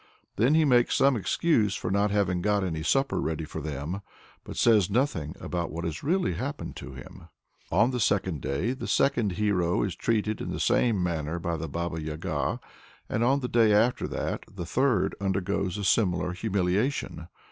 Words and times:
Then 0.35 0.55
he 0.55 0.65
makes 0.65 0.95
some 0.95 1.15
excuse 1.15 1.75
for 1.75 1.91
not 1.91 2.09
having 2.09 2.41
got 2.41 2.63
any 2.63 2.81
supper 2.81 3.21
ready 3.21 3.45
for 3.45 3.61
them, 3.61 4.01
but 4.43 4.57
says 4.57 4.89
nothing 4.89 5.35
about 5.39 5.69
what 5.69 5.83
has 5.83 6.01
really 6.01 6.33
happened 6.33 6.75
to 6.77 6.93
him. 6.93 7.27
On 7.71 7.91
the 7.91 8.03
next 8.11 8.41
day 8.41 8.71
the 8.73 8.87
second 8.87 9.33
hero 9.33 9.83
is 9.83 9.95
treated 9.95 10.41
in 10.41 10.49
the 10.49 10.59
same 10.59 11.03
manner 11.03 11.37
by 11.37 11.55
the 11.55 11.69
Baba 11.69 12.01
Yaga, 12.01 12.59
and 13.09 13.23
on 13.23 13.41
the 13.41 13.47
day 13.47 13.71
after 13.73 14.07
that 14.07 14.43
the 14.51 14.65
third 14.65 15.13
undergoes 15.21 15.77
a 15.77 15.83
similar 15.83 16.33
humiliation. 16.33 17.27